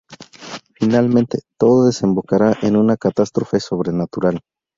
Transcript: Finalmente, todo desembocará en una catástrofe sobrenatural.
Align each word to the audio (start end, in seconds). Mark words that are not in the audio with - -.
Finalmente, 0.73 1.41
todo 1.59 1.85
desembocará 1.85 2.57
en 2.63 2.75
una 2.75 2.97
catástrofe 2.97 3.59
sobrenatural. 3.59 4.41